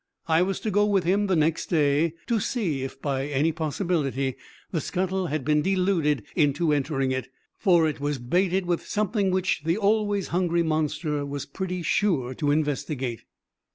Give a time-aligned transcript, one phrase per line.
[0.27, 4.35] I was to go with him the next day to see if by any possibility
[4.71, 7.27] the scuttle had been deluded into entering it,
[7.59, 12.49] for it was baited with something which the always hungry monster was pretty sure to
[12.49, 13.25] investigate.